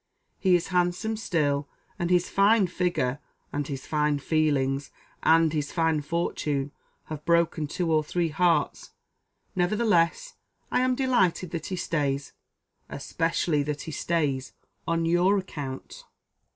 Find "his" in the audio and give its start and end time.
2.09-2.27, 3.67-3.85, 5.53-5.71